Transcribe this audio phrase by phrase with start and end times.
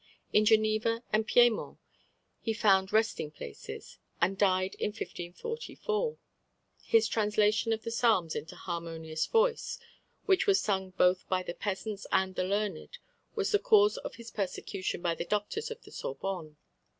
[0.33, 1.77] In Geneva and Piedmont
[2.39, 6.17] he found resting places, and died in 1544.
[6.83, 9.77] His translation of the Psalms into harmonious verse,
[10.25, 12.97] which was sung both by the peasants and the learned,
[13.35, 16.57] was the cause of his persecution by the doctors of the Sorbonne.